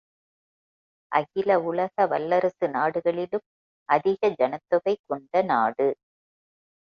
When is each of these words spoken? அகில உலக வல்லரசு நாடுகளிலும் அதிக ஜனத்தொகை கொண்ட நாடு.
அகில 1.11 1.57
உலக 1.61 2.05
வல்லரசு 2.07 2.69
நாடுகளிலும் 2.69 3.45
அதிக 3.89 4.29
ஜனத்தொகை 4.39 4.95
கொண்ட 5.05 5.41
நாடு. 5.43 5.87